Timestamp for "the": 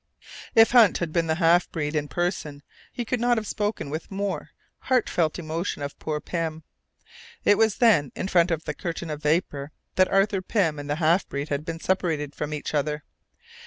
1.27-1.35, 8.65-8.73, 10.89-10.95